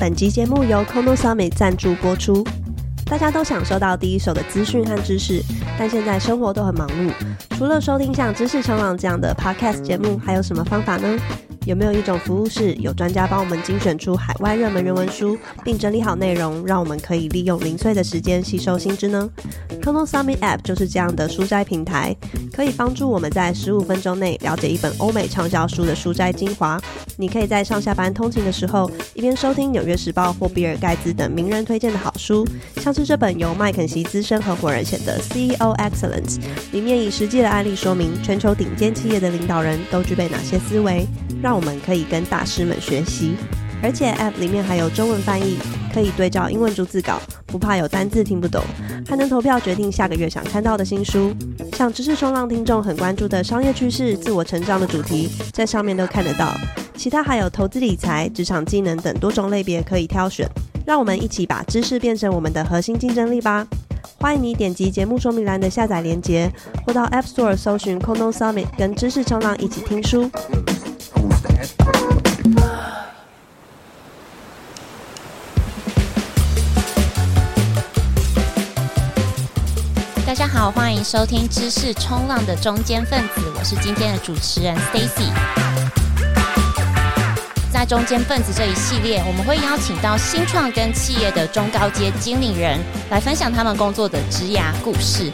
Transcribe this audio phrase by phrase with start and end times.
[0.00, 2.46] 本集节目由 Kono Summit 赞助播出。
[3.04, 5.42] 大家都想收到第一手的资讯和知识，
[5.76, 7.10] 但现在生活都很忙碌，
[7.56, 11.18] 除了收听像知识冲浪这样的 Podcast 节目，还有什么方法呢？
[11.68, 19.28] 有没有一种服务是有专家帮我们精选出海外热门人文书，并整理好内容，让我们可以利用零碎的时间吸收新知呢
[19.82, 22.16] ？Kono Summit App 就是这样的书斋平台，
[22.54, 26.80] 可以帮助我们在十五分钟内了解一本欧美畅销书的书斋精华。
[27.18, 36.36] 你可以在上下班通勤的时候，一边收听《纽约时报》或比尔盖茨等名人推荐的好书，像是这本由麦肯锡资深合伙人写的《CEO Excellence》，
[36.72, 41.06] 里面以实际的案例说明全球顶尖企业的领导人都具备哪些思维，
[41.42, 43.34] 让我们可以跟大师们学习，
[43.82, 45.58] 而且 App 里面还有中文翻译，
[45.92, 48.62] 可以对照英文逐字稿，不怕有单字听不懂，
[49.08, 51.34] 还能投票决定下个月想看到的新书。
[51.72, 56.54] 像知识冲浪听众很关注的商业趋势、自我成长的主题，在上面都看得到。
[56.96, 60.48] 其他还有投资理财、职场技能等多种类别可以挑选。
[60.86, 63.66] 让我们一起把知识变成我们的核心竞争力吧！
[64.20, 66.48] 欢迎你点击节目说明栏的下载链接，
[66.86, 70.30] 或到 App Store 搜寻空洞 Summit，跟知识冲浪一起听书。
[80.24, 85.32] 大家好，欢迎收听知识冲浪的中间分子，我是今天的主持人 Stacy。
[87.72, 92.78] 在中间分子这一系列，我们会邀请到新创跟企业的中高阶经理人
[93.10, 95.30] 来分享他们工作的职涯故事。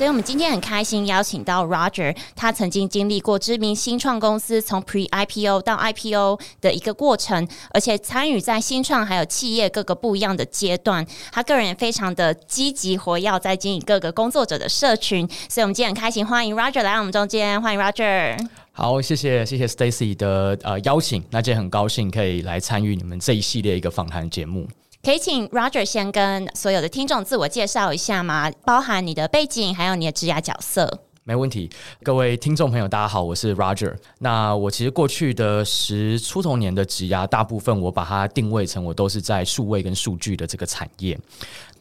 [0.00, 11.06] 所以，我们今天很开心邀请到 Roger，他曾经经历过知名新创公司从 Pre-IPO 到 IPO 的一个过程，而且参与在新创还有企业各个不一样的阶段。
[11.30, 15.28] 他个人也非常的积极活跃，在经营各个工作者的社群。
[15.50, 18.38] 所以，我们今天很开心欢迎 Roger 来到我们中间，欢迎 Roger。
[18.72, 24.66] 好，谢谢谢谢 Stacy 的呃邀请，那今天很高兴可以来参与你们这一系列一个访谈节目。
[25.02, 28.50] 可以请 Roger 先跟所有的听众自我介绍一下吗？
[28.66, 31.04] 包含你的背景，还有你的职涯角色。
[31.24, 31.70] 没问题，
[32.02, 33.96] 各位听众朋友，大家好，我是 Roger。
[34.18, 41.18] 那我其实过去的十出头年的职涯，大部分我把它定位成我都是在数位跟数据的这个产业。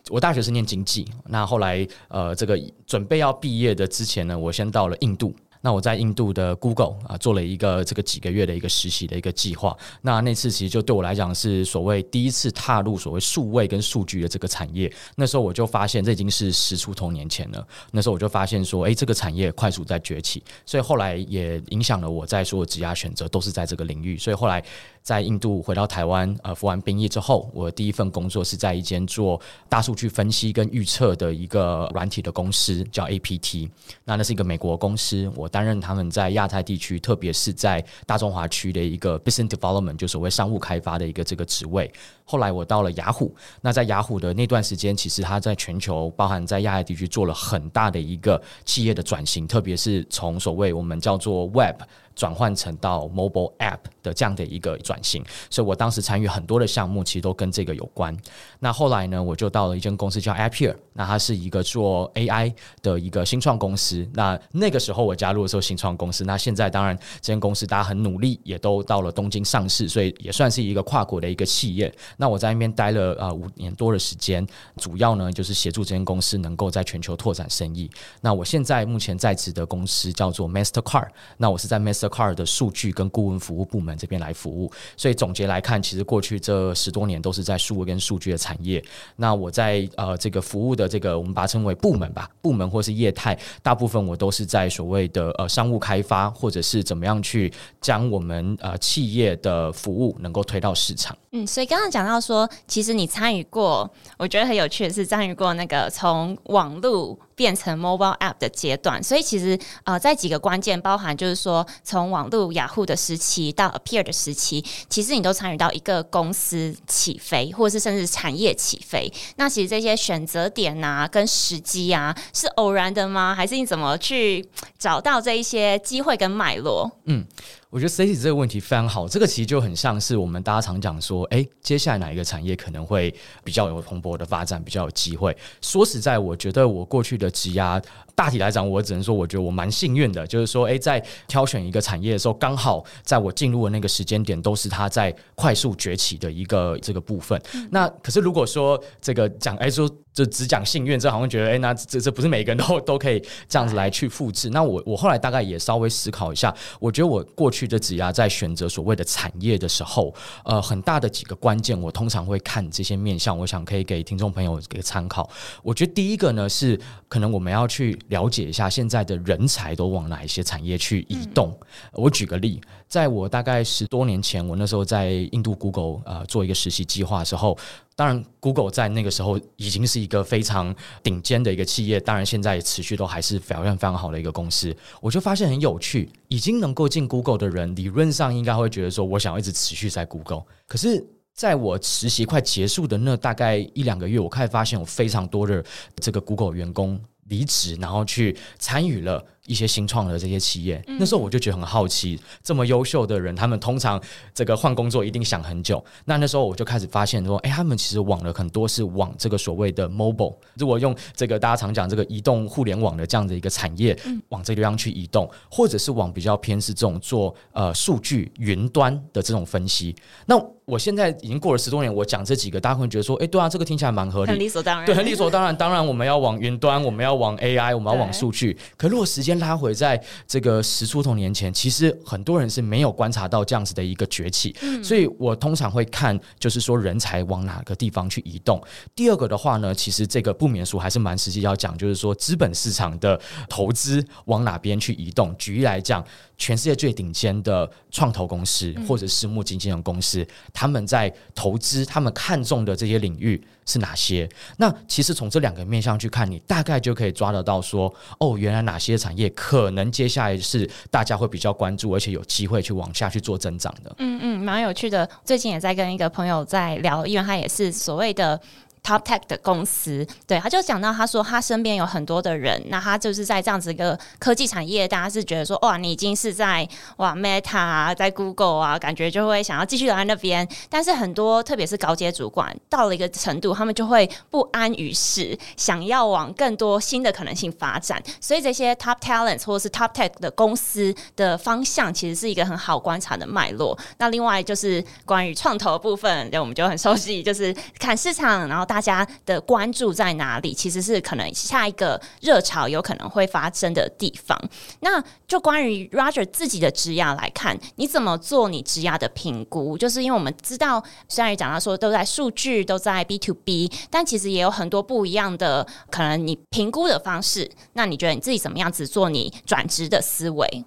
[0.09, 2.57] 我大学是念经济，那后来呃，这个
[2.87, 5.33] 准备要毕业的之前呢，我先到了印度。
[5.61, 9.75] 那我在印度的 Google 啊做了一个这个几个月的一个实习的一个计划。
[10.01, 14.91] 那那次其实就对我来讲是所谓第一次踏入所谓数位跟数据的这个产业。
[15.15, 17.67] 那时候我就发现，这已经是十出头年前了。
[17.91, 24.17] 那时候我就发现说，诶，这个产业快速在崛起，所以后来也影响了我在所有职业选择都是在这个领域。
[24.17, 24.63] 所以后来。
[25.01, 33.67] 在印度回到台湾，呃，服完兵役之后，我第一份工作是在一间做大数据分析跟预测的一个软体的公司，叫 APT。
[34.03, 41.91] 那那是一个美国公司，我担任他们在亚太地区，特别是在大中华区的一个 business development，就所谓商务开发的一个这个职位。
[42.29, 51.81] 后来我到了雅虎，那在雅虎的那段时间，其实它在全球，包含在亚太地区做了很大的一个企业的转型，特别是从所谓我们叫做 Web。
[52.15, 58.13] 转换成到 mobile app 的这样的一个转型，所以我当时参与很多的项目，其实都跟这个有关。
[58.59, 64.05] 那后来呢，我就到了一间公司叫 Appier，那它是一个做 AI 的一个新创公司。
[64.13, 66.25] 那那个时候我加入的时候，新创公司。
[66.25, 71.89] 那现在当然这间公司大家很努力，也都到了东京上市，所以也算是一个跨国的一个企业。
[72.19, 77.89] 那我在那边待了呃五年多的时间，主要呢就是协助这间公司能够在全球拓展生意。
[78.19, 81.07] 那我现在目前在职的公司叫做 Mastercard，
[81.37, 88.83] 那我是在 Mastercard 的数据跟顾问服务部门这边来服务，所以总结来看，其实过去这十多年都是在数位跟数据的产业。
[89.15, 97.49] 那我在呃这个服务的这个我们把它称为部门吧，部门或是业态，大部分我都是在所谓的呃商务开发，或者是怎么样去
[97.79, 101.17] 将我们呃企业的服务能够推到市场。
[101.31, 107.19] 嗯，所以刚刚讲说，其实你参与过，我觉得很有趣的是参与过那个从网络。
[107.39, 119.09] 变成 mobile app 的阶段，所以其实呃，在几个关键包含，就是说从网络雅虎的时期到 appear 的时期，其实你都参与到一个公司起飞，或者是甚至产业起飞。
[119.37, 123.33] 那其实这些选择点啊，跟时机啊，是偶然的吗？
[123.33, 124.45] 还是你怎么去
[124.77, 126.91] 找到这一些机会跟脉络？
[127.05, 127.25] 嗯。
[127.71, 133.13] 我觉得 Stacy 这个问题非常好，这个其实就很像是我们大家常讲说，哎，接下来哪一个产业可能会
[133.43, 135.37] 比较有蓬勃的发展，比较有机会。
[135.61, 137.81] 说实在，我觉得我过去的挤压。
[138.15, 147.41] 大体来讲，我只能说，我觉得我蛮幸运的，就是说，诶，在挑选一个产业的时候，刚好在我进入的那个时间点，都是它在快速崛起的一个这个部分。
[147.71, 154.49] 那可是如果说这个讲，诶，说就只讲幸运，这好像觉得，哎、欸，那这这不是每个人都都可以这样子来去复制。
[154.49, 160.13] 那我我后来大概也稍微思考一下，我觉得我过去的职涯在选择所谓的产业的时候，
[160.43, 165.29] 呃，很大的几个关键，我通常会看这些面向，我想可以给听众朋友给参考。
[165.63, 171.49] 我觉得第一个呢是，可能我们要去了解一下现在的人才都往哪一些产业去移动。
[171.61, 172.59] 嗯、我举个例，
[172.89, 177.57] 在我大概十多年前，我那时候在印度 Google 呃做一个实习计划的时候。
[177.95, 184.73] 当然，Google 在那个时候已经是一个非常顶尖的一个企业，当然现在也持续都还是表现非常好的一个公司。
[185.01, 190.43] 我就发现很有趣，已经能够进 Google 的人，理论上应该会觉得说，我想要一直持续在 Google。
[190.65, 195.61] 可是，在我实习快结束的那大概一两个月，我开始发现有非常多的
[195.97, 199.23] 这个 Google 员工离职，然后去参与了。
[199.49, 203.99] 一些新创的这些企业，那时候我就觉得很好奇，这么优秀的人，他们通常
[204.31, 205.83] 这个换工作一定想很久。
[206.05, 213.97] 那那时候我就开始发现说，哎，他们其实往了很多是往这个所谓的 mobile，如果用这个大家常讲这个移动互联网的这样的一个产业，
[214.29, 219.95] 往这个地方去移动，或者是往比较偏是这种做呃数据云端的这种分析。
[220.27, 225.55] 那我现在已经过了十多年，我讲这几个，大家会觉得说，哎，对啊，这个听起来蛮合理，很理所当然，对，很理所当然。
[225.57, 228.55] 当然，我们要往云端，我们要往 AI，我们要往数据。
[228.77, 238.61] 可如果时间拉回在这个十出头年前，其实很多人是没有观察到这样子的一个崛起，嗯、所以我通常会看，就是说人才往哪个地方去移动。
[238.95, 245.35] 第二个的话呢，其实这个不免俗还是蛮实际要讲，就是说资本市场的投资往哪边去移动。
[245.37, 246.05] 举例来讲，
[246.37, 253.41] 全世界最顶尖的创投公司或者私募基金的公司，嗯、他们在投资，他们看中的这些领域。
[253.69, 254.27] 是哪些？
[254.57, 263.95] 那其实从这两个面向去看，你大概就可以抓得到说，哦，原来哪些产业可能接下来是大家会比较关注，而且有机会去往下去做增长的。
[263.99, 265.07] 嗯嗯，蛮有趣的。
[265.23, 268.41] 最近也在跟一个朋友在聊，因为他也是所谓的。
[268.83, 280.47] Top Tech 的公司，对，他就讲到，他说他身边有很多的人，那他就是在这样子一个科技产业，大家是觉得说，哇，你已经是在哇 Meta 啊，在 Google 啊，感觉就会想要继续留在那边。
[280.69, 288.01] 但是很多，特别是高阶主管到了一个程度，他们就会不安于世，想要往更多新的可能性发展。
[288.21, 293.77] 所以这些 Top Talents 或者是 Top Tech 的公司的方向，其实是一个很好观察的脉络。
[293.97, 298.68] 那另外就是关于创投部分，对，我们就很熟悉，就是看市场，然后。
[298.69, 300.53] 大家的关注在哪里？
[300.53, 304.39] 其实是可能下一个热潮有可能会发生的地方。
[304.81, 309.75] 那就关于 Roger 自己的职涯来看，你怎么做你职涯的评估？
[309.75, 316.19] 就是因为我们知道，虽然讲到说都在数据，都在 B to B，但其实也有很多不一样的可能。
[316.19, 320.63] 你评估的方式，那你觉得你自己怎么样子做你转职的思维？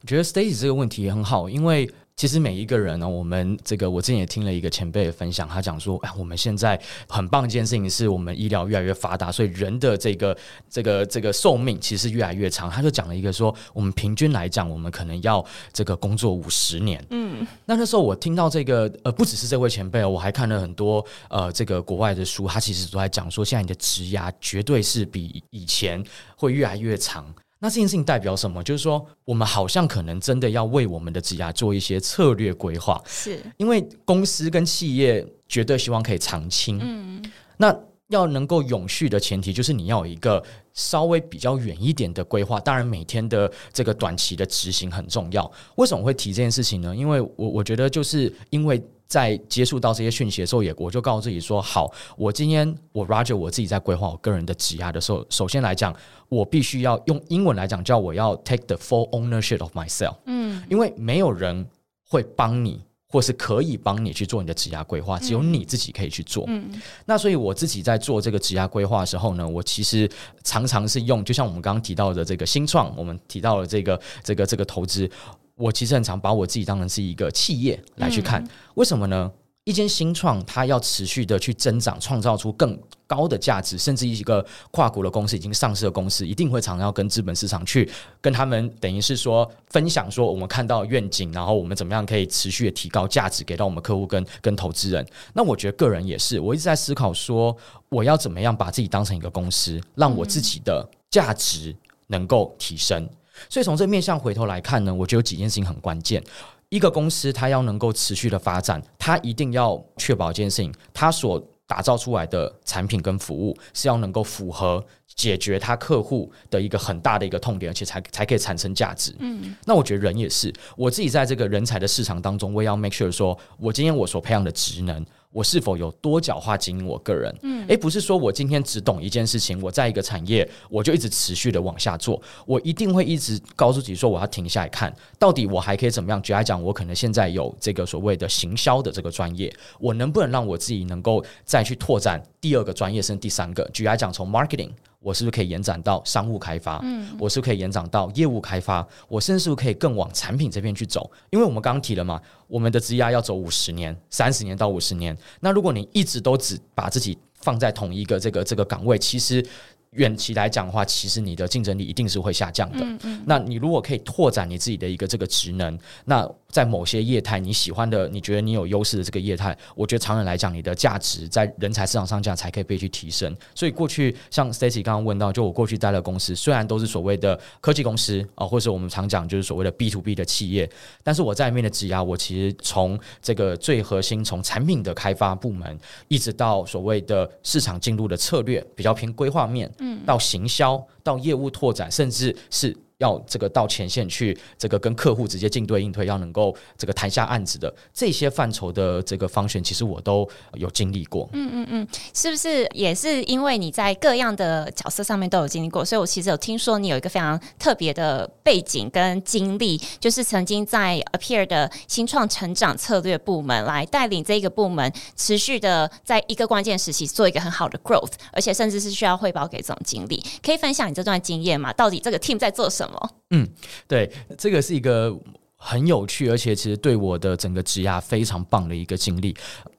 [0.00, 1.92] 我觉得 Stacy 这个问题也很好，因为。
[2.22, 10.38] 其实每一个人呢，我们这个我之前也听了一个前辈的分享，他讲说，哎，我们现在很棒的一件事情是我们医疗越来越发达，所以人的这个
[10.70, 12.70] 这个这个寿命其实越来越长。
[12.70, 17.04] 他就讲了一个说，我们平均来讲，我们可能要这个工作五十年。
[17.10, 26.00] 嗯，那那时候我听到这个，呃，不只是这位前辈，我还看了很多呃这个国外的书，他其实都在讲说，现在你的职涯绝对是比以前
[26.36, 27.34] 会越来越长。
[27.62, 28.60] 那这件事情代表什么？
[28.64, 36.80] 就是说，我们好像可能真的要为我们的职涯做一些策略规划，是因为公司跟企业绝对希望可以长青。
[36.82, 37.22] 嗯，
[37.58, 37.72] 那
[38.08, 40.42] 要能够永续的前提，就是你要有一个
[40.72, 42.58] 稍微比较远一点的规划。
[42.58, 45.48] 当然，每天的这个短期的执行很重要。
[45.76, 46.96] 为什么会提这件事情呢？
[46.96, 48.82] 因为我我觉得，就是因为。
[49.12, 55.94] 在接触到这些讯息的时候，也我就告诉自己说：好，我今天我 Roger 我自己在规划我个人的职涯的时候，首先来讲，
[56.30, 60.16] 我必须要用英文来讲，叫我要 take the full ownership of myself。
[60.24, 61.68] 嗯，因为没有人
[62.08, 66.46] 会帮你，或是可以帮你去做你的职涯规划，只有你自己可以去做。
[66.48, 70.08] 嗯，那所以我自己在做这个职涯规划的时候呢，我其实
[70.42, 75.06] 常常是用，就像我们刚刚提到的这个新创，我们提到了这个这个这个投资。
[75.56, 79.30] 我其实很常把我自己当成是一个企业来去看，为什么呢？
[79.64, 87.88] 一间新创它要持续的去增长，创造出更高的价值，甚至一个跨国的公司已经上市的公司，一定会常常要跟资本市场去
[88.20, 95.06] 跟他们，等于是说分享说我们看到愿景，然后我们怎么样可以持续的提高价值给到我们客户跟跟投资人。
[95.32, 97.56] 那我觉得个人也是，我一直在思考说
[97.88, 101.72] 我要怎么样把自己当成一个公司，让我自己的价值
[102.08, 103.08] 能够提升。
[103.48, 106.22] 所以从这面向回头来看呢，我觉得有几件事情很关键。
[106.68, 114.82] 一个公司它要能够持续的发展，它一定要确保一件事情，它所打造出来的产品跟服务是要能够符合
[115.14, 119.14] 解决它客户的一个很大的一个痛点，而且才才可以产生价值。
[119.18, 125.04] 嗯，那我觉得人也是，我自己在这个人才的市场当中，我也要 make sure 说，我今天我所培养的职能。
[125.32, 127.34] 我是否有多角化经营我个人？
[127.42, 136.20] 嗯，诶，不是说我今天只懂一件事情，我在一个产业我就一直持续的往下做，我一定会一直告诉自己说我要停下来看，到底我还可以怎么样？
[136.22, 143.68] 举来讲，我可能现在有这个所谓的行销的这个专业，我能不能让我自己能够再去拓展第二个专业，甚至第三个？
[143.72, 144.70] 举来讲，从 marketing。
[145.02, 146.80] 我是不是可以延展到商务开发？
[146.84, 148.86] 嗯，我是不是可以延展到业务开发？
[149.08, 151.10] 我甚至是不是可以更往产品这边去走？
[151.30, 155.16] 因为我们刚刚提了嘛，我们的职涯要走五十年、三十年到五十年。
[155.40, 159.44] 那如果你一直都只把自己放在同一个这个这个岗位，其实
[159.90, 162.78] 远期来讲的话，其实你的竞争力一定是会下降的。
[162.80, 163.22] 嗯嗯。
[163.26, 173.34] 那你如果可以拓展你自己的一个这个职能，那在某些业态你喜欢的，你觉得你有优势的这个业态，我觉得长远来讲，你的价值在人才市场上价才可以被去提升。
[173.54, 180.70] 所以过去像 Stacy 刚刚问到，就我过去待的公司，虽然都是所谓的科技公司啊，或者我们常讲就是所谓的 B to B 的企业，
[181.02, 185.78] 但是我在里面的职涯，我其实从这个最核心，从产品的开发部门，
[186.08, 192.76] 一直到所谓的市场进入的策略，比较偏规划面，嗯，到行销，到业务拓展，甚至是。
[193.02, 201.28] 要这个到前线去，这个跟客户直接进对应推，要能够这个谈下案子的这些范畴的这个方选，其实我都有经历过。
[201.32, 205.84] 嗯嗯嗯，是不是也是因为你在各样的角色上面都有经历过？
[205.84, 220.24] 所以我其实有听说你有一个非常特别的背景跟经历，就是曾经在 Appear 的新创成长策略部门来带领这个部门持续的在一个关键时期做一个很好的 growth，而且甚至是需要汇报给总经理。
[220.42, 221.72] 可以分享你这段经验吗？
[221.72, 222.91] 到底这个 team 在做什么？
[223.30, 223.48] 嗯，
[223.86, 225.16] 对，这个是一个
[225.56, 229.34] 很有趣，而且其实对我的整个职涯非常棒的一个经历。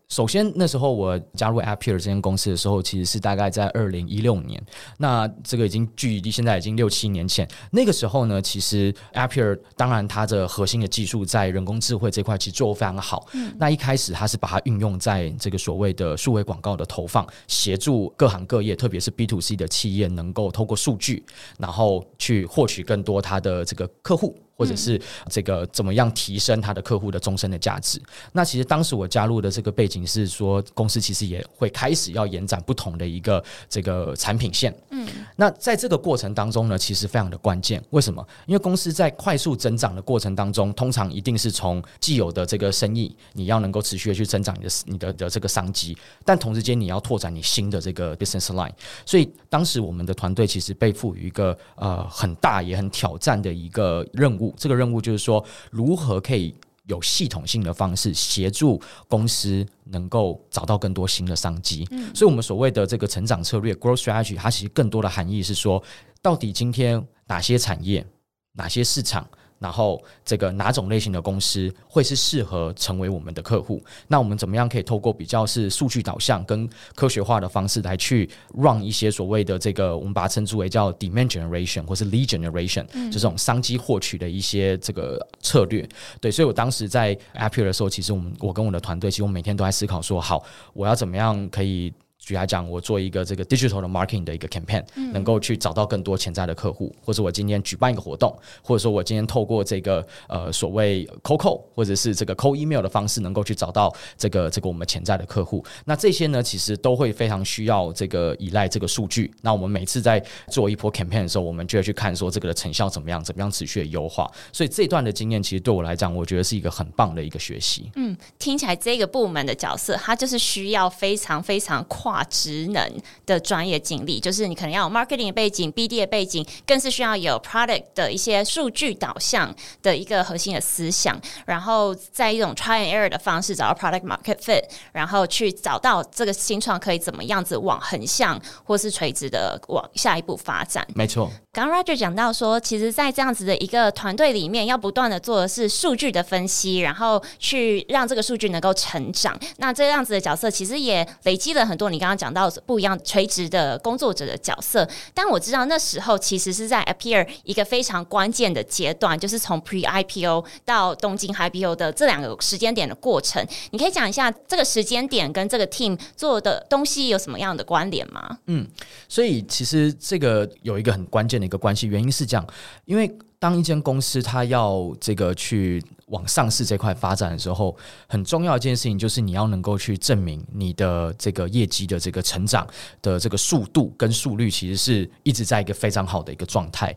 [0.09, 4.63] 首先，那时候我加入 Appear 这间公司的时候，其实是大概在二零一六年。
[4.97, 7.47] 那这个已经距离现在已经六七年前。
[7.71, 13.27] 那个时候呢，其实 Appear 当然它的核心的技术在人工智慧这块其实做得非常好。
[13.33, 13.51] 嗯。
[13.57, 21.25] 那一开始它是把它运用在这个所谓的数位广告的投放，协助各行各业，特别是 B to C 的企业，能够透过数据，
[21.57, 24.37] 然后去获取更多它的这个客户。
[24.55, 28.01] 或者是这个怎么样提升他的客户的终身的价值？
[28.31, 34.73] 那其实当时我加入的这个背景是说，公司其实也会开始要延展不同的一个这个产品线。
[34.91, 37.83] 嗯，那在这个过程当中呢，其实非常的关键。
[37.89, 38.25] 为什么？
[38.45, 48.71] 因为公司在快速增长的过程当中，通常一定是从既有的这个生意，你要能够持续的去增长你的你的的这个商机，但同时间你要拓展你新的这个 business line。
[49.05, 54.42] 所以当时我们的团队其实被赋予一个呃很大也很挑战的一个任务。
[54.57, 56.55] 这个任务就是说，如何可以
[56.87, 61.87] 有系统性的方式协助公司能够找到更多新的商机。
[61.91, 65.81] 嗯，所以，我们所谓的这个成长策略 （growth strategy），它其实更多的含义是说，
[66.21, 68.05] 到底今天哪些产业、
[68.53, 69.27] 哪些市场。
[69.59, 73.81] 然后，这个哪种类型的公司会是适合成为我们的客户？
[74.07, 85.87] 那我们怎么样可以透过比较是数据导向跟科学化的方式来去 run 一些所谓的这个我们把它称之为叫 demand generation 或是 lead generation，就这种商机获取的一些这个策略。
[86.19, 90.43] 对，所以我当时在 Appear 的时候，其实我们我跟我的团队，其实我每天都在思考说，好，
[90.73, 91.93] 我要怎么样可以。
[92.25, 105.63] 举来讲，我做一个这个 digital 的 marketing 的一个 campaign，能够去找到更多潜在的客户，或者我今天举办一个活动，或者说我今天透过这个呃所谓 coco 或者是这个 cold email 的方式，能够去找到这个这个我们潜在的客户。
[105.83, 109.29] 那这些呢，其实都会非常需要这个依赖这个数据。
[109.41, 114.31] 那我们每次在做一波 campaign 的时候，我们就会去看说这个的成效怎么样，怎么样持续的优化。
[114.53, 117.91] 所以这段的经验，其实对我来讲，我觉得是一个很棒的一个学习。
[117.95, 122.12] 嗯，听起来这个部门的角色，它就是需要非常非常快。
[122.13, 122.87] 跨职能
[123.25, 129.51] 的专业经历，就是你可能要有 marketing 的背景、BD 的背景，更是需要有 product 的一些数据导向
[129.81, 140.85] 的一个核心的思想，然后在一种 try and error 的方式找到 product market fit，然后去找到这个新创可以怎么样子往横向或是垂直的往下一步发展。
[140.93, 141.31] 没错。
[141.51, 149.39] 刚 Roger 讲到说，其实，在这样子的一个团队里面，要不断的做的是数据的分析，然后去让这个数据能够成长。
[149.57, 154.85] 那这样子的角色，其实也累积了很多你刚刚讲到不一样垂直的工作者的角色。
[155.13, 163.47] 但我知道那时候其实是在 Appear 一个非常关键的阶段，就是从 Pre IPO 到东京 IPO 的这两个时间点的过程。
[163.71, 168.39] 你可以讲一下这个时间点跟这个 team 做的东西有什么样的关联吗？
[168.47, 168.67] 嗯，
[169.07, 171.43] 所以其实这个有一个很关键的。
[171.43, 172.47] 一个关系原因是这样，
[172.85, 173.05] 因为
[173.43, 177.75] 当一间公司它要这个去往上市这块发展的时候，
[178.07, 182.65] 很重要一件事情就是你要能够去证明你的这个业绩的这个成长
[183.01, 186.95] 的这个速度跟速率，其实是一直在一个非常好的一个状态。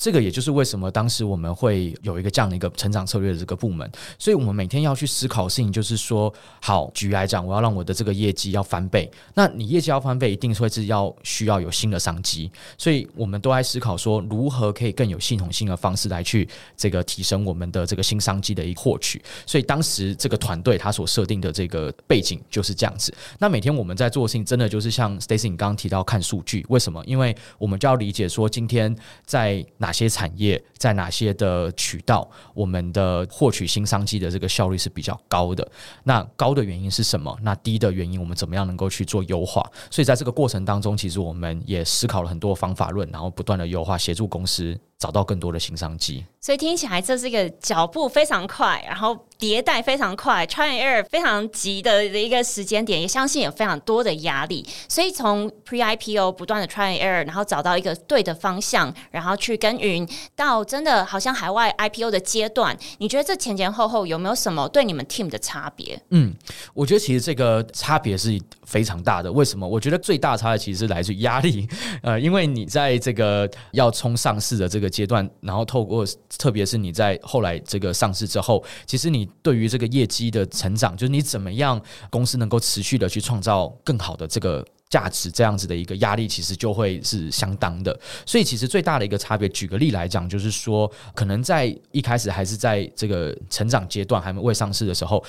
[0.00, 3.88] 这个也就是为什么当时我们会有一个这样的一个成长策略的这个部门，
[4.18, 19.20] 所以我们每天要去思考的事情就是说，好，举来讲，我要让我的这个业绩要翻倍，那你业绩要翻倍，一定会是要需要有新的商机，所以我们都在思考说，如何可以更有系统性的方式来去这个提升我们的这个新商机的一个获取。
[19.44, 23.12] 所以当时这个团队他所设定的这个背景就是这样子。
[23.38, 27.04] 那每天我们在做的事情，真的就是像 Stacy 你刚刚提到看数据，为什么？
[27.04, 35.68] 因为我们就要理解说，今天在哪哪些产业，在哪些的渠道，我们的获取新商机的这个效率是比较高的。
[36.04, 37.36] 那高的原因是什么？
[37.42, 39.68] 那低的原因，我们怎么样能够去做优化？
[39.90, 46.24] 所以在这个过程当中，其实我们也思考了很多方法论，然后不断的优化，协助公司找到更多的新商机。
[46.40, 54.66] 所以听起来这是一个脚步非常快，然后迭代非常快，try and error 非常急的一个时间点，也相信有非常多的压力。
[54.88, 66.00] 所以从 pre IPO 不断的 try and error，然后找到一个对的方向，然后去耕耘，到真的好像海外 IPO 的阶段，你觉得这前前后后有没有什么对你们 team 的差别？
[66.08, 66.34] 嗯，
[66.72, 69.30] 我觉得其实这个差别是非常大的。
[69.30, 69.66] 为什么？
[69.68, 71.68] 我觉得最大差的其实是来自于压力。
[72.02, 76.04] 呃，因为你在这个要冲上市的这个阶段，然后透过
[76.36, 81.80] 特别是你在后来这个上市之后，其实你对于这个业绩的成长，就是你怎么样
[82.10, 87.96] 公司能够持续的去创造更好的这个价值，这样子的一个压力，其实就会是相当的。
[88.26, 95.24] 所以，其实最大的一个差别，举个例来讲，就是说，可能在一开始还是在这个成长阶段，还没未上市的时候，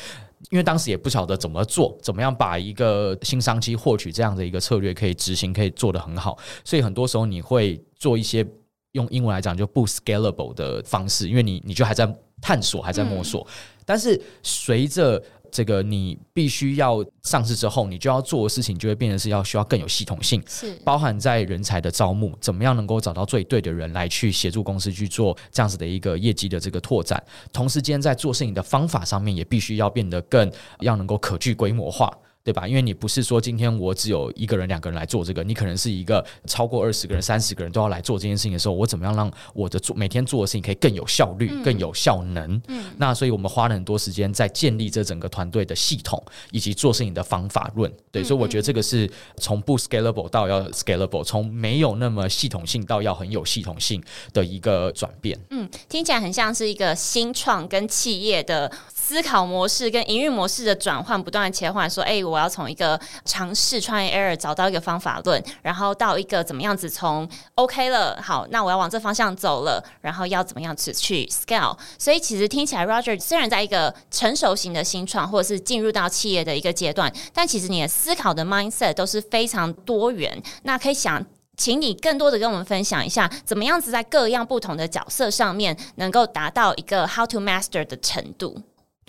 [0.50, 6.38] 因为当时也不晓得怎么做，怎么样把一个新商机获取这样的一个策略可以执行，可以做得很好。
[6.64, 8.44] 所以，很多时候你会做一些。
[8.94, 12.08] 用英文来讲就不 scalable 的方式，因为你你就还在
[12.42, 13.42] 探索，还在摸索。
[13.50, 15.22] 嗯、但是随着
[15.52, 27.22] 这个你必须要上市之后，你就要做的事情就会变成是要需要更有系统性，是包含在人才的招募，怎么样能够找到最对的人来去协助公司去做这样子的一个业绩的这个拓展。
[27.52, 32.10] 同时间在做事情的方法上面也必须要变得更要能够可具规模化。
[32.44, 32.68] 对吧？
[32.68, 42.60] 因为你不是说今天我只有一个人、两个人来做这个，你可能是一个超过二十个人、三十个人都要来做这件事情的时候，我怎么样让我的做每天做的事情可以更有效率、更有效能？
[42.68, 47.92] 嗯，那所以我们花了很多时间在建立这整个团队的系统以及做事情的方法论。
[48.12, 54.02] 对，所以我觉得这个是从不 scalable 到要 scalable，从没有那么系统性到要很有系统性
[54.34, 55.40] 的一个转变。
[55.52, 58.72] 嗯，听起来很像是一个新创跟企业的。
[59.12, 71.78] 思考模式跟营运模式的转换，不断的切换，说，哎、我要从一个尝试 try and error 找到一个方法论，然后到一个怎么样子从 OK 了，好，那我要往这方向走了，然后要怎么样子去 scale。
[72.00, 80.42] 所以其实听起来，Roger 虽然在一个成熟型的新创，或者是进入到企业的一个阶段，但其实你的思考的 mindset 都是非常多元。
[80.64, 81.22] 那可以想，
[81.58, 88.62] 请你更多的跟我们分享一下，怎么样子在各样不同的角色上面，能够达到一个 how to master 的程度。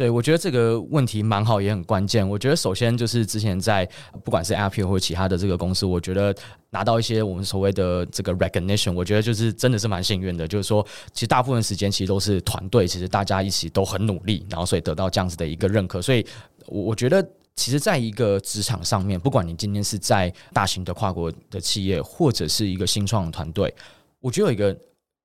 [0.02, 2.28] 对，我觉得这个问题蛮好，也很关键。
[2.28, 3.88] 我觉得首先就是之前在
[4.24, 6.34] 不管是 Apple 或其他的这个公司，我觉得
[6.70, 10.48] 拿到一些我们所谓的这个 recognition，我觉得就是真的是蛮幸运的。
[10.48, 16.02] 就是说，其实大部分时间其实都是团队，其实大家一起都很努力，然后所以得到这样子的一个认可。
[16.02, 16.26] 所以，
[16.66, 23.72] 我我觉得其实在一个职场上面，不管你今天是在大型的跨国的企业，或者是一个新创的团队，
[24.18, 24.76] 我觉得有一个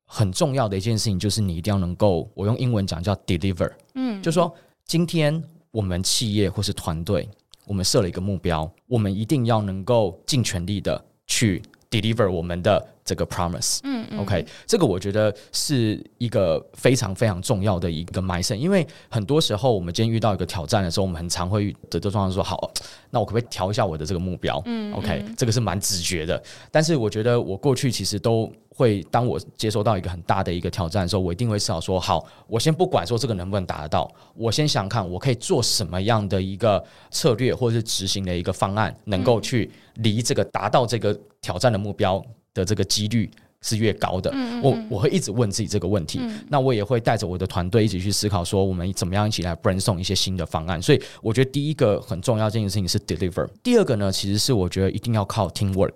[0.06, 4.56] 很重要的一件事情，就是你一定要能够，我用英文讲叫 deliver，嗯，就是说。
[4.88, 7.28] 今天我们企业或是团队，
[7.66, 13.80] 我们设了一个目标，我们一定要能够尽全力的去 deliver 我们的这个 promise。
[13.84, 22.72] 嗯嗯，OK，这个我觉得是一个非常非常重要的一个 mindset，因为很多时候我们今天遇到一个挑战的时候，我们很常会的这状况说，好，
[23.10, 24.62] 那我可不可以调一下我的这个目标？
[24.68, 28.50] 嗯，OK，这个是蛮直觉的，但是我觉得我过去其实都。
[28.78, 43.28] 会当我接收到一个很大的一个挑战的时候，我一定会思考说：好，我先不管说这个能不能达得到，我先想看我可以做什么样的一个策略或者是执行的一个方案，能够去离这个达到这个挑战的目标的这个几率
[43.62, 44.32] 是越高的。
[44.62, 50.80] 我我会一直问自己这个问题，那我也会带着我的团队一起去思考说，我们怎么样一起来 brainstorm 一些新的方案。
[50.80, 55.96] 所以我觉得第一个很重要这件事情是 deliver，第二个呢，其实是我觉得一定要靠 teamwork。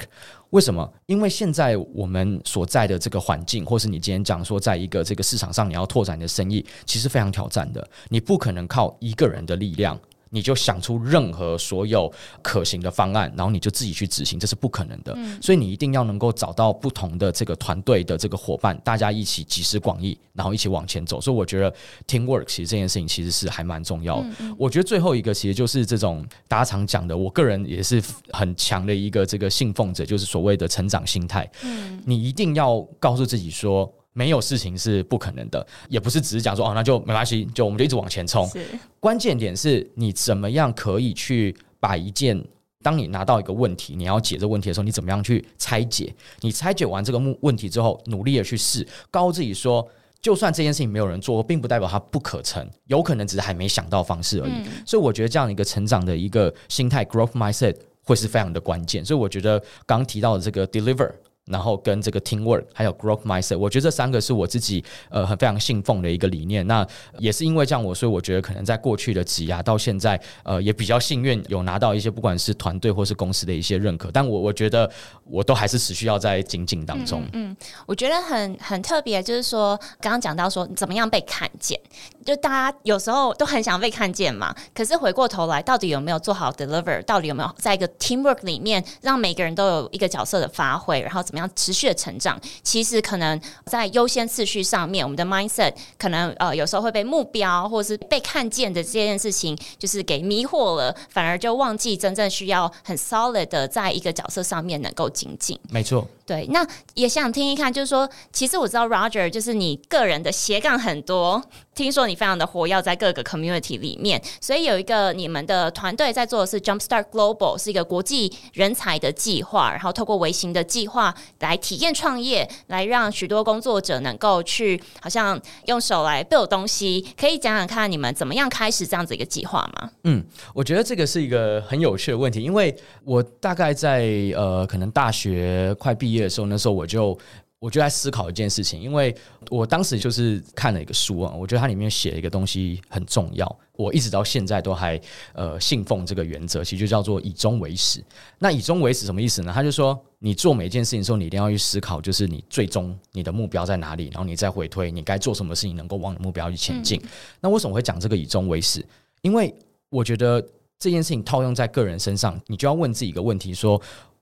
[0.52, 0.94] 为什么？
[1.06, 7.86] 因为现在我们所在的这个环境，或是你今天讲说，在一个这个市场上，你要拓展你的生意，其实非常挑战的。
[8.10, 9.98] 你不可能靠一个人的力量，
[10.34, 15.14] 你就想出任何所有可行的方案，然后你就自己去执行，这是不可能的。
[15.18, 21.20] 嗯、所以你一定要能够找到不同的这个团队的这个伙伴，大家一起集思广益，然后一起往前走。
[21.20, 21.74] 所以我觉得
[22.08, 24.26] teamwork 其实这件事情其实是还蛮重要的。
[24.58, 31.50] 我觉得最后一个其实就是这种大家常讲的，我个人也是很强的一个这个信奉者，就是所谓的成长心态。
[31.64, 33.94] 嗯，你一定要告诉自己说。
[34.14, 38.46] 没有事情是不可能的，也不是只是讲说哦，那就没关系，就我们就一直往前冲。
[38.50, 38.60] 是
[39.00, 42.44] 关键点是你怎么样可以去把一件，
[42.84, 46.14] 当你拿到一个问题，你要解这个问题的时候，你怎么样去拆解？
[46.42, 49.88] 你拆解完这个问题之后，努力的去试，告诉自己说，
[50.20, 54.52] 就算这件事情没有人做，并不代表它不可成，有可能只是还没想到方式而已。
[54.52, 59.06] 嗯、所以我觉得这样一个成长的一个心态 （growth mindset） 会是非常的关键。
[59.06, 61.10] 所以我觉得刚提到的这个 deliver。
[61.48, 66.66] 然后跟这个 teamwork 还有 growth mindset，我觉得这三个是我自己呃很非常信奉的一个理念。
[66.68, 66.86] 那
[67.18, 74.12] 也是因为这样，我所以我觉得可能在过去的挤压到现在，呃也比较幸运有拿到一些不管是团队或是公司的一些认可。
[74.12, 74.90] 但我我觉得
[75.26, 77.24] 我都还是持续要在精进当中。
[77.34, 81.80] 嗯，嗯，我觉得很很特别，就是说刚刚讲到说怎么样被看见，
[82.26, 84.56] 就大家有时候都很想被看见嘛。
[84.74, 87.02] 可是回过头来，到底有没有做好 deliver？
[87.04, 91.02] 到底有没有在一个 teamwork 里面让每个人都有一个角色的发挥？
[91.02, 105.60] 然后怎么样持续的成长，其实可能在优先次序上面，我们的 mindset 可能呃有时候会被目标或者是被看见的这件事情就是给迷惑了，反而就忘记真正需要很 solid 的在一个角色上面能够精进。
[105.70, 106.08] 没错。
[106.24, 111.44] 对，那也想听一看，就是说，其实我知道 Roger 就是你个人的斜杠很多，
[111.76, 129.90] 听说你非常的活跃在各个 community 里面，所以有一个你们的团队在做的是 Jumpstart Global，是一个国际人才的计划，然后透过微型的计划来体验创业，来让许多工作者能够去好像用手来 build 东西，可以讲讲看你们怎么样开始这样子一个计划吗？
[130.06, 136.22] 嗯，我觉得这个是一个很有趣的问题，因为我大概在呃可能大学快毕业。
[136.22, 137.18] 的时候，那时候我就
[137.62, 139.16] 我就在思考一件事情，因为
[139.52, 145.00] 我当时就是看了一个书啊，我觉得它里面写了一个东西很重要，我一直到现在都还
[145.34, 148.04] 呃信奉这个原则，其实就叫做以终为始。
[148.40, 149.52] 那以终为始什么意思呢？
[149.54, 157.00] 他就说，你做每一件事情的时候，你一定要去思考，就是你最终你的目标在哪里，然后你再回推你该做什么事情能够往你目标去前进。
[157.04, 157.10] 嗯、
[157.42, 158.84] 那为什么会讲这个以终为始？
[159.22, 159.54] 因为
[159.92, 160.44] 我觉得
[160.80, 163.80] 这件事情套用在个人身上，你就要问自己一个问题说。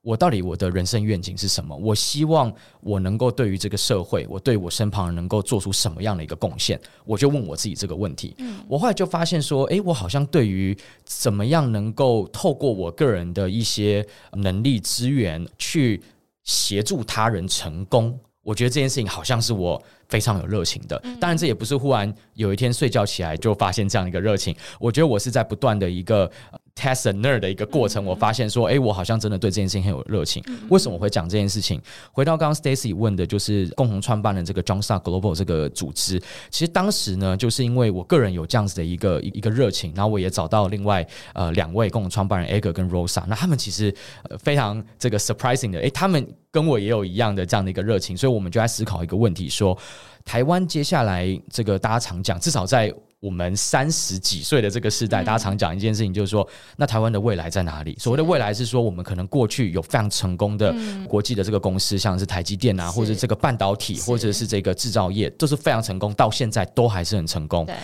[0.10, 1.76] 我到底我的人生愿景是什么？
[1.78, 6.82] 我希望我能够对于这个社会，我对我身旁人能够做出什么样的一个贡献？
[7.06, 8.34] 我就问我自己这个问题。
[8.40, 16.02] 嗯，我后来就发现说，诶，我好像对于怎么样能够透过我个人的一些能力资源去
[16.44, 21.00] 协助他人成功，我觉得这件事情好像是我非常有热情的。
[21.22, 24.56] 当然，这也不是忽然有一天睡觉起来就发现这样一个热情。
[24.80, 26.32] 我觉得我是在不断的一个。
[26.80, 30.42] Test and learn 的一个过程，我发现说，哎，我好像真的对这件事情很有热情。
[30.70, 31.82] 为什么我会讲这件事情？
[32.14, 36.18] 回到刚刚 Stacy 问的，就是共同创办的这个 Jumpstart Global 这个组织。
[36.50, 43.94] 其实当时呢，就是因为我个人有这样子的一个一个热情，然后我也找到另外呃两位共同创办人 Edgar 跟 Rosa，那他们其实
[44.40, 49.78] 非常这个 surprising 的，哎，他们跟我也有一样的这样的一个热情，所以我们就在思考一个问题：说
[50.24, 57.96] 台湾接下来这个大家常讲，至少在我们三十几岁的这个时代，大家常讲一件事情，就是说，那台湾的未来在哪里？
[58.00, 60.74] 所谓的未来是说，我们可能过去有非常成功的
[61.08, 67.66] 国际的这个公司，像是台积电啊，或者这个半导体，或者是这个制造业，都是非常成功，到现在都还是很成功。
[67.66, 67.76] 对，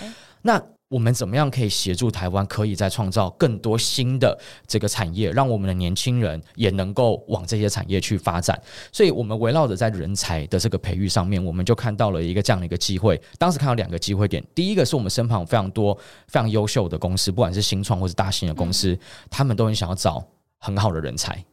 [0.42, 0.62] 那。
[0.90, 8.60] 我们怎么样可以协助台湾，可以再创造更多新的这个产业，让我们的年轻人也能够往这些产业去发展？
[8.92, 13.20] 所以，我们围绕着在人才的这个培育上面，我们就看到了一个这样的一个机会。
[13.40, 15.96] 当时看到两个机会点，第一个是我们身旁有非常多
[16.28, 18.98] 非常优秀的公司，不管是新创或是大型的公司，
[19.30, 20.24] 他们都很想要找
[20.60, 21.44] 很好的人才，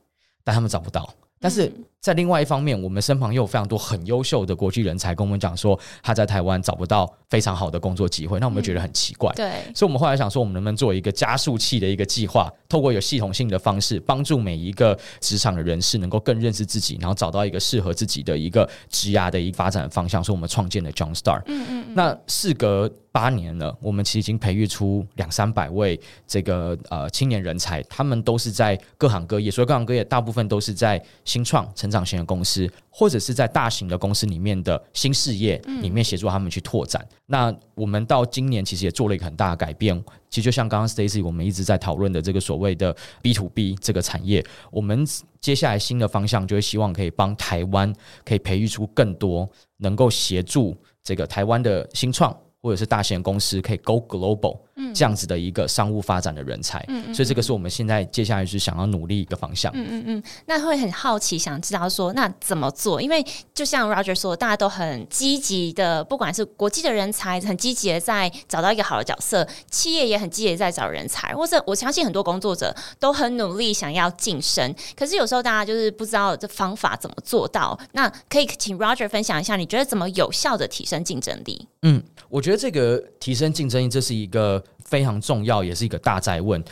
[0.45, 1.09] 但他们找不到。
[1.43, 9.33] 但是在另外一方面，我们身旁又有非常多很优秀的国际人才，跟我们讲说他在台湾找不到非常好的工作机会，那我们觉得很奇怪。
[9.35, 20.23] 对，所以我们后来想说，我们能不能做一个加速器的一个计划，透过有系统性的方式，帮助每一个职场的人士能够更认识自己，然后找到一个适合自己的一个职涯的一个发展方向。
[20.23, 21.43] 所以我们创建了 John Star。
[21.47, 21.67] 嗯。
[21.69, 21.95] 嗯嗯。
[21.95, 37.03] 那事隔八年了，我们其实已经培育出两三百位这个呃青年人才，他们都是在各行各业，所以各行各业大部分都是在新创成长型的公司，或者是在大型的公司里面的新事业里面协助他们去拓展。
[37.03, 39.95] 嗯、那我们到今年其实也做了一个很大的改变，
[40.31, 45.07] 其实就像刚刚 Stacy 我们一直在讨论的这个所谓的 B to B 这个产业，我们
[45.39, 47.95] 接下来新的方向就会希望可以帮台湾
[48.25, 49.47] 可以培育出更多
[49.77, 50.75] 能够协助。
[51.05, 54.61] 这个台湾的新创或者是大型公司可以 go global，
[54.95, 56.85] 这样子的一个商务发展的人才。
[56.89, 59.73] 嗯，所以这个是我们现在接下来是想要努力一个方向。
[59.75, 63.01] 嗯嗯嗯，那会很好奇，想知道说那怎么做？
[63.01, 77.79] 因为就像 Roger 说，大家都很积极的，不管是国际的人才，很积极的在找到一个好的角色，企业也很积极的在找人才，或者我相信很多工作者都很努力想要晋升，可是有时候大家就是不知道这方法怎么做到。
[77.93, 81.67] 那可以请 Roger 分享一下，你觉得怎么有效的提升竞争力？
[81.83, 86.63] 嗯，我觉得这个提升竞争力，这是一个非常重要，也是一个大在问。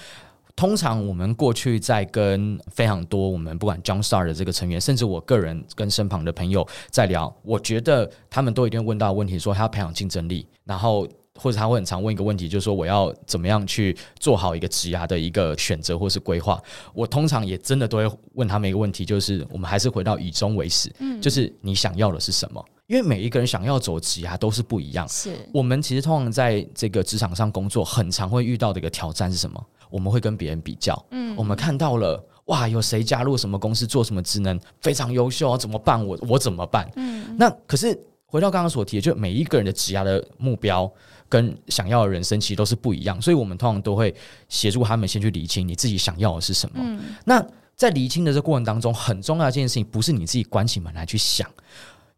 [0.56, 11.08] 通常我们过去在跟非常多我们不管 John Star 的这个成员，甚至我个人跟身旁的朋友在聊，我觉得他们都一定问到问题，说他要培养竞争力，然后
[11.38, 16.62] 或者他会很常问一个问题，就是说我要怎么样去做好一个职涯的一个选择或是规划。
[16.92, 22.62] 我通常也真的都会问他们一个问题，就是我们还是回到以终为始，嗯，就是你想要的是什么？
[22.90, 25.09] 因为每一个人想要走职涯都是不一样。
[25.09, 29.64] 是我们其实通常在这个职场上工作，很常会遇到的一个挑战是什么？
[29.88, 31.00] 我们会跟别人比较。
[31.12, 35.57] 嗯，我们看到了哇，有谁加入什么公司做什么职能非常优秀啊？
[35.57, 36.05] 怎么办？
[36.05, 36.90] 我我怎么办？
[36.96, 40.92] 嗯，那可是回到刚刚所提的，就每一个人的职涯的目标
[41.29, 44.12] 跟想要的人生其实都是不一样，所以我们通常都会
[44.48, 46.74] 协助他们先去理清你自己想要的是什么。
[46.79, 47.40] 嗯，那
[47.76, 51.48] 在理清的这个过程当中，很重要的一件事情不是你自己关起门来去想。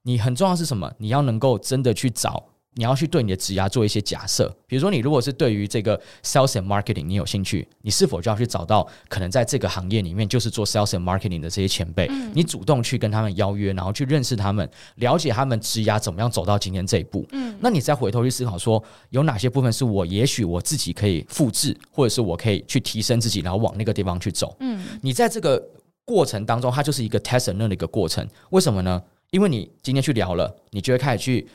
[0.03, 0.93] 你很重要是什么？
[0.99, 4.53] 你要能够真的去找，你要去对你的职涯做一些假设。
[4.67, 17.25] 比如说，你如果是对于这个 sales and marketing 你有兴趣，你是否就要去找到可能在这个行业里面就是做 sales and marketing 的这些前辈，嗯、你主动去跟他们邀约，然后去认识他们，了解他们职涯怎么样走到今天这一步。
[17.31, 24.57] 嗯，那你再回头去思考说，有哪些部分是我也许我自己可以复制，或者是我可以去提升自己，然后往那个地方去走。
[24.59, 25.63] 嗯，你在这个
[26.05, 28.27] 过程当中，它就是一个 test and learn 的一个过程。
[28.51, 29.01] 为什么呢？
[29.33, 31.49] 因为你今天去聊了，你就会开始去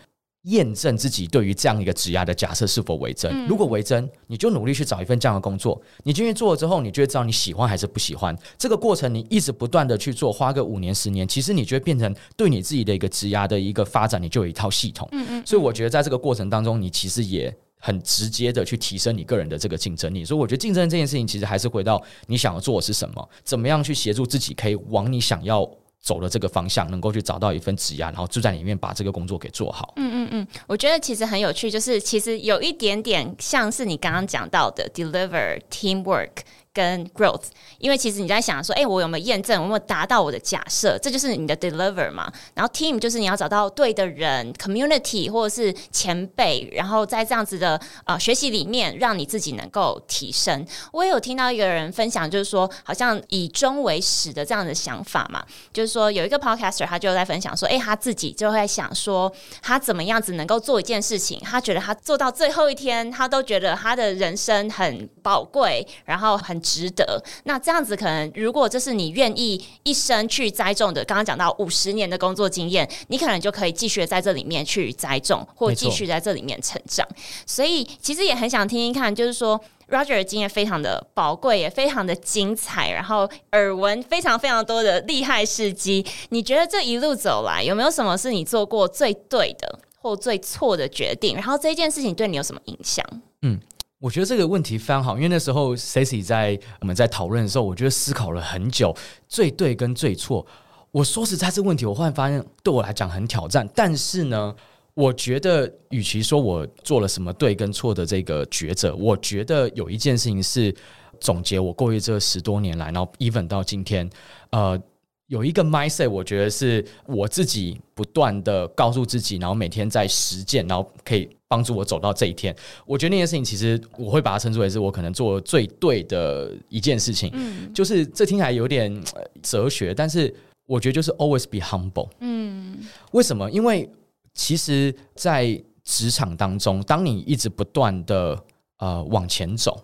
[0.46, 3.32] 验证自己对于这样一个职涯的假设是否为真。
[3.32, 5.80] 嗯、如果为真，你就努力去找一份这样的工作。
[6.04, 8.36] 你今天做了之后，你就会知道你喜欢还是不喜欢。
[8.58, 15.08] 这个过程你一直不断的去做，花个五年十年，其实你就会变成对你自己的一个职涯的一个发展，你就有一套系统。
[15.12, 15.44] 嗯嗯。
[15.46, 20.26] 所以我觉得在这个过程当中，你其实也很直接的去提升你个人的这个竞争力。
[20.26, 25.70] 所以我觉得竞争这件事情，其实还是回到你想要做的是什么，怎么样去协助自己可以往你想要。
[26.02, 29.94] 走了这个方向，能够去找到一份职业，然后就在里面把这个工作给做好。
[29.98, 36.32] 嗯嗯嗯，我觉得其实很有趣，就是其实有一点点像是你刚刚讲到的 deliver teamwork。
[36.78, 37.46] 跟 growth，
[37.80, 40.96] 因为其实你在想说，哎、我有没有验证，我有没有达到我的假设？
[41.00, 42.32] 这就是你的 deliver 嘛。
[42.54, 50.64] 然后 team 就是你要找到对的人，community 或者是前辈，然后在这样子的啊、呃、学习里面，让你自己能够提升。
[50.92, 66.62] 我也有听到一个人分享，就是说，好像以终为始的这样的想法嘛，就是说有一个 podcaster 他就在分享说，哎、他自己就会在想说，他怎么样子能够做一件事情，他觉得他做到最后一天，他都觉得他的人生很宝贵，然后很。
[66.68, 67.24] 值得。
[67.46, 77.08] 那这样子，可能如果这是你愿意一生去栽种的，刚刚讲到五十年的工作经验，你可能就可以继续在这里面去栽种，或继续在这里面成长。
[77.46, 86.06] 所以，其实也很想听听看，就是说 Roger 的经验非常的宝贵，也非常的精彩，然后耳闻非常非常多的厉害事迹。
[86.30, 91.36] 你觉得这一路走来，有没有什么是你做过最对的或最错的决定？
[91.36, 93.06] 然后这件事情对你有什么影响？
[93.42, 93.58] 嗯。
[94.00, 98.96] 我觉得这个问题非常好，因为那时候 s a c y 在我们在讨论的时候，我觉得思考了很久，
[99.28, 100.46] 最对跟最错。
[100.92, 103.68] 我说实在，这个问题我忽然发现对我来讲很挑战。
[103.74, 104.56] 但是呢，
[104.94, 110.76] 我觉得与其说我做了什么对跟错的这个抉择，我觉得有一件事情是
[111.20, 114.10] 总结我过去这十多年来，然后 even 到今天，
[114.52, 114.80] 呃。
[115.28, 122.56] 有一个 mindset，我觉得是我自己不断的告诉自己，然后每天在实践，然后可以帮助我走到这一天。
[122.86, 127.30] 我觉得那件事情，其实我会把它称之为是我可能做最对的一件事情。
[127.34, 129.04] 嗯，就是这听起来有点
[129.42, 130.34] 哲学，但是
[130.66, 132.10] 我觉得就是 always be humble。
[132.22, 132.80] 嗯，
[133.12, 133.52] 为什么？
[133.52, 133.90] 因为
[134.34, 138.42] 其实，在职场当中，当你一直不断的
[138.78, 139.84] 呃往前走。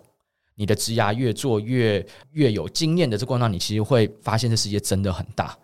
[0.54, 5.56] 你的职涯越做越越有经验的这过程当中，你其实会发现这世界真的很大。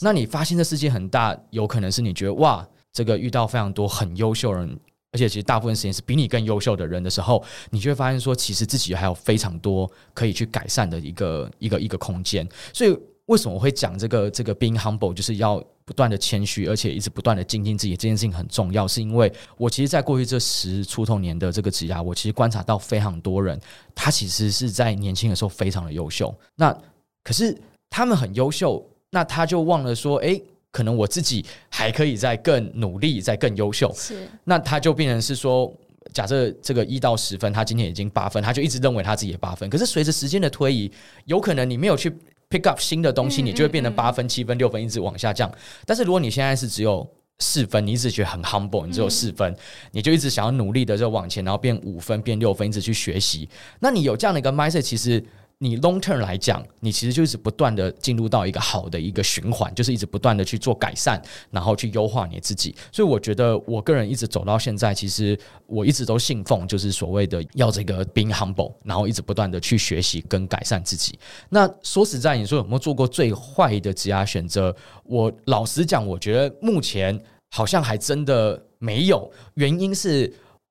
[0.00, 4.78] 那你发现这世界很大，有可能是你觉得哇，这个遇到非常多很优秀人，
[5.12, 12.48] 而且其实大部分时间是比你更优秀的人的时候，你就会发现说，其实自己还有非常多可以去改善的一个一个一个空间。
[12.72, 12.98] 所以。
[13.26, 18.86] 为什么我会讲这个这个 being humble，就是要不断的谦虚，而且一直不断的精进自己，这件事情很重要。
[18.86, 23.60] 是因为我其实，在过去这十出头年的这个职涯，我其实观察到非常多人，
[23.94, 26.34] 他其实是在年轻的时候非常的优秀。
[26.56, 26.76] 那
[27.22, 27.56] 可是
[27.90, 33.92] 他们很优秀，那他就忘了说，诶，可能我自己还可以再更努力，再更优秀。
[33.94, 35.72] 是，那他就变成是说。
[36.12, 39.70] 假设这个一到十分，他今天已经八分，他就一直认为他自己的八分。
[39.70, 40.90] 可是随着时间的推移，
[41.26, 42.12] 有可能你没有去
[42.52, 45.50] pick up 新的东西，你就会变成八分、七分、六分，一直往下降。
[45.86, 49.56] 但是如果你现在是只有四分，你一直觉得很 humble，你只有四分，
[49.90, 53.48] 你就一直想要努力的就往前，然后变五分、变六分，一直去学习。
[53.80, 55.24] 那你有这样的一个 mindset，其实。
[55.62, 61.22] 你 long term 来讲，你其实就是不断的进入到一个好的一个循环，就是一直不断的去做改善，
[61.52, 62.74] 然后去优化你自己。
[62.90, 71.16] 所以我觉得，我个人一直走到现在，其实我一直都信奉，就是所谓的要这个 being humble，然后一直不断的去学习跟改善自己。
[71.48, 74.74] 那说实在，你说有没有做过最坏的职业选择？
[75.04, 77.16] 我老实讲，我觉得目前
[77.50, 79.30] 好像还真的没有。
[79.54, 80.22] 原因是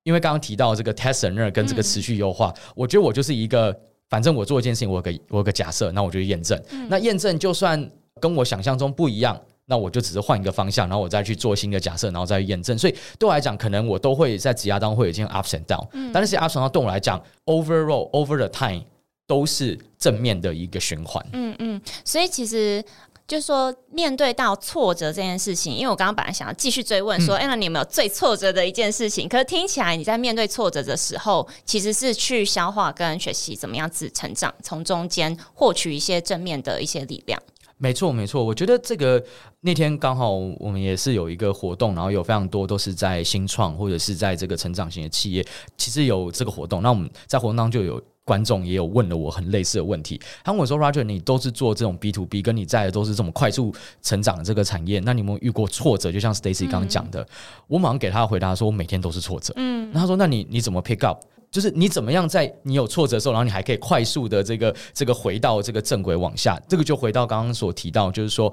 [0.02, 3.74] 因为刚刚提到这个 test and learn 跟这个持续优化，嗯、我觉得我就是一个。
[4.12, 6.62] 反正我做一件事情，我有个我有个假设，那我就去验证。
[6.70, 12.76] 嗯、那验证就算跟我想象中不一样，那我就只是换一个方向，然后我再去做新的假设，然后再去验证。
[12.76, 18.82] 所以对我来讲，可能我都会在职涯当中会有一些 ups and down，嗯、但是 ups and down 对我来讲，overall over the time
[19.26, 21.26] 都是正面的一个循环。
[21.32, 22.84] 嗯嗯，所以其实。
[23.32, 29.26] 就是说，面对到挫折这件事情，因为我刚刚本来想要继续追问说，哎、嗯，那你有没有最挫折的一件事情？
[29.26, 37.40] 可是听起来你在面对挫折的时候，其实是去消化跟学习怎么样子成长，从中间获取一些正面的一些力量。
[37.78, 38.44] 没错，没错。
[38.44, 39.24] 我觉得这个
[39.62, 45.42] 那天刚好我们也是有一个活动，然后有非常多都是在新创或者是在这个成长型的企业，
[45.78, 46.82] 其实有这个活动。
[46.82, 47.98] 那我们在活动当中就有。
[48.24, 56.12] 观众也有问了我很类似的问题，他问我说：“Roger，你都是做这种 B to B，跟你在的都是这么快速成长的这个产业，那你有没有遇过挫折？
[56.12, 57.26] 就像 Stacy 刚刚讲的，嗯、
[57.66, 59.52] 我马上给他回答说：我每天都是挫折。
[59.56, 61.20] 嗯，那他说：那你你怎么 pick up？
[61.50, 66.60] 就是你怎么样在你有挫折的时候，然后你还可以快速的这个这个回到这个正轨往下？
[66.68, 68.50] 这个就回到刚刚所提到，就是说，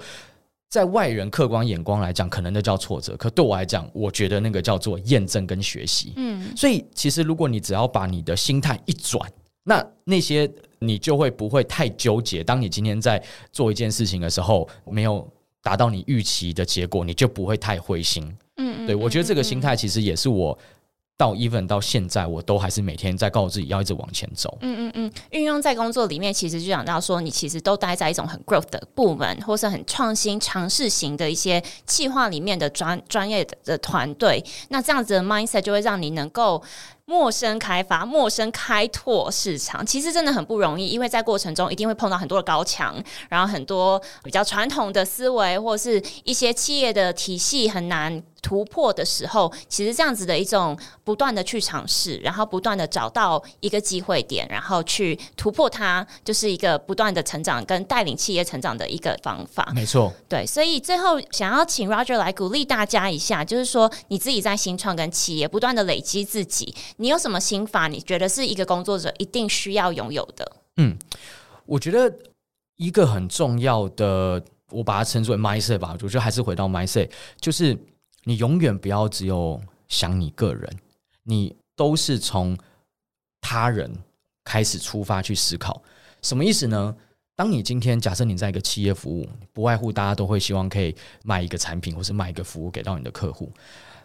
[0.67, 6.13] 在外人客观眼光来讲，可能那叫挫折，可对我来讲，我觉得那个叫做验证跟学习。
[6.15, 9.32] 嗯，所以其实如果你只要把你的心态一转。
[9.69, 12.43] 那那些你就会不会太纠结。
[12.43, 15.25] 当你今天在做一件事情的时候，没有
[15.62, 18.23] 达到你预期的结果，你就不会太灰心。
[18.58, 20.58] 嗯，嗯，嗯，对，我觉得这个心态其实也是我。
[21.19, 24.58] 到 even 到现在，我都还是每天在告诉自己要一直往前走。
[24.62, 34.41] 嗯嗯嗯，运用在工作里面，其实就讲到说，你其实都待在一种很 growth 的部门，或是很创新、尝试型的一些企划里面的专专业的的团队。
[34.69, 36.63] 那这样子的 mindset 就会让你能够
[37.10, 39.84] 陌生开发、陌生开拓市场。
[39.84, 48.22] 其实真的很不容易，因为在过程中一定会碰到很多的高墙，然后很多比较传统的思维，或是一些企业的体系很难。
[48.41, 59.71] 突破的时候，其实这样子的一种不断的去尝试，然后不断的找到一个机会点，然后去突破它，就是一个不断的成长跟带领企业成长的一个方法。
[59.75, 67.88] 没错，对，所以最后想要请 Roger 来鼓励大家一下，就是说你自己在新创跟企业不断的累积自己，你有什么心法？
[67.88, 70.52] 你觉得是一个工作者一定需要拥有的？
[70.78, 70.97] 嗯，
[71.65, 72.13] 我觉得
[72.78, 77.10] 一个很重要的，我把它称之为 mindset 吧，我觉得还是回到 mindset，
[77.41, 77.78] 就是。
[78.23, 80.69] 你永远不要只有想你个人，
[81.23, 82.58] 你都是从
[83.41, 83.91] 他人
[84.43, 85.82] 开始出发去思考，
[86.21, 86.95] 什么意思呢？
[87.36, 93.49] 当你今天假设你在一个企业服务，不外乎大家都会希望可以卖一个产品或是卖一个服务给到你的客户。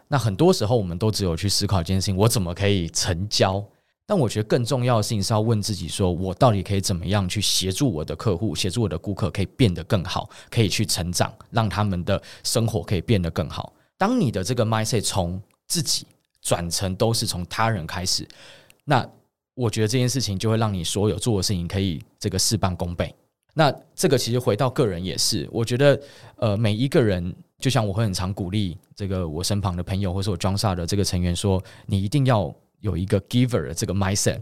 [0.06, 3.62] 那很多时候我们都只有去思考一件事情：我怎么可以成交？
[4.06, 13.72] 但我觉得更重要的事情是要问自己：说我到底可以怎么样去协助我的客户、协助我的顾客，可以变得更好，可以去成长，让他们的生活可以变得更好。
[13.96, 16.06] 当你的这个 mindset 从自己
[16.42, 18.26] 转成都是从他人开始，
[18.84, 19.08] 那
[19.54, 23.14] 我觉得这件事情就会让你所有做的事情可以这个事半功倍。
[23.54, 26.00] 那这个其实回到个人也是，我觉得
[26.36, 34.40] 呃每一个人，就像我会很常鼓励这个我身旁的朋友，或是我装傻的这个成员说，你一定要有一个 giver 的这个 mindset，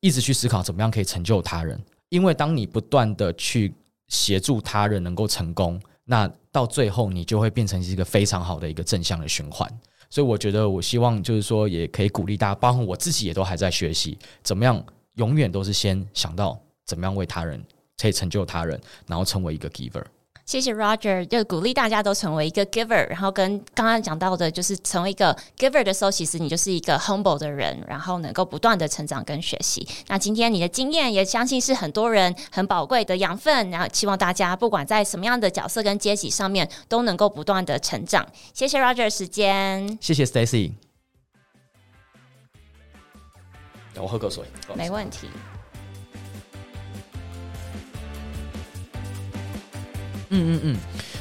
[0.00, 1.82] 一直去思考怎么样可以成就他人。
[2.10, 3.74] 因为当你不断的去
[4.08, 9.68] 协助他人能够成功，那到最后，你就会变成一个非常好的一个正向的循环。
[10.10, 14.84] 所以，我觉得，我希望就是说，也可以鼓励大家，包括我自己，也都还在学习，怎么样
[15.14, 17.64] 永远都是先想到怎么样为他人，
[17.96, 20.04] 可以成就他人，然后成为一个 giver。
[20.44, 29.86] 谢谢 Roger，就鼓励大家都成为一个 giver，然后跟刚刚讲到的，就是成为一个 giver 的时候，其实你就是一个 humble 的人，然后能够不断的成长跟学习。
[30.08, 38.26] 那今天你的经验也相信是很多人很宝贵的养分，然后希望大家不管在什么样的角色跟阶级上面，都能够不断的成长。
[38.52, 40.72] 谢谢 Roger 时间，谢谢 Stacy。
[43.94, 45.28] 我喝口水，没问题。
[50.32, 51.11] 嗯嗯嗯。